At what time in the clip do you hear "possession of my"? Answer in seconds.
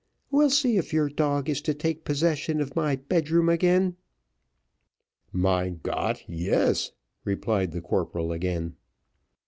2.05-2.95